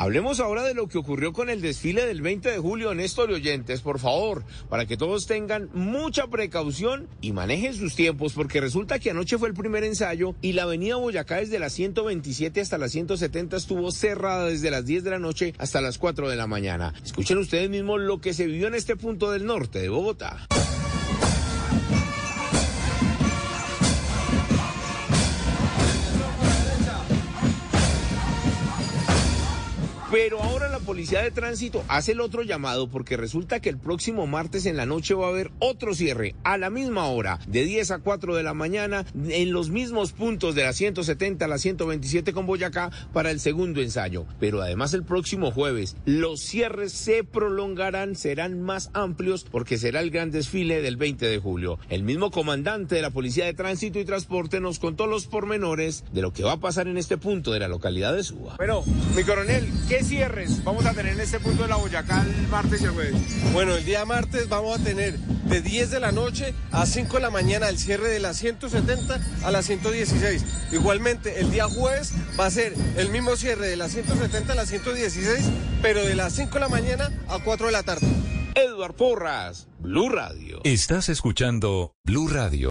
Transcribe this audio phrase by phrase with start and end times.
[0.00, 3.34] Hablemos ahora de lo que ocurrió con el desfile del 20 de julio, Néstor y
[3.34, 8.98] oyentes, por favor, para que todos tengan mucha precaución y manejen sus tiempos, porque resulta
[8.98, 12.88] que anoche fue el primer ensayo y la avenida Boyacá desde la 127 hasta la
[12.88, 16.94] 170 estuvo cerrada desde las 10 de la noche hasta las 4 de la mañana.
[17.04, 20.48] Escuchen ustedes mismos lo que se vivió en este punto del norte de Bogotá.
[30.10, 34.26] Pero ahora la policía de tránsito hace el otro llamado porque resulta que el próximo
[34.26, 37.92] martes en la noche va a haber otro cierre a la misma hora, de 10
[37.92, 42.32] a 4 de la mañana, en los mismos puntos de la 170 a la 127
[42.32, 44.26] con Boyacá para el segundo ensayo.
[44.40, 50.10] Pero además el próximo jueves los cierres se prolongarán, serán más amplios porque será el
[50.10, 51.78] gran desfile del 20 de julio.
[51.88, 56.20] El mismo comandante de la Policía de Tránsito y Transporte nos contó los pormenores de
[56.20, 58.56] lo que va a pasar en este punto de la localidad de Suba.
[58.56, 58.82] Bueno,
[59.14, 62.80] mi coronel, ¿qué cierres vamos a tener en este punto de la Boyacá el martes
[62.80, 63.14] y el jueves?
[63.52, 67.22] Bueno, el día martes vamos a tener de 10 de la noche a 5 de
[67.22, 70.44] la mañana el cierre de la 170 a la 116.
[70.72, 74.66] Igualmente, el día jueves va a ser el mismo cierre de la 170 a la
[74.66, 75.46] 116,
[75.82, 78.06] pero de las 5 de la mañana a 4 de la tarde.
[78.54, 80.60] Edward Porras, Blue Radio.
[80.64, 82.68] Estás escuchando Blue Radio.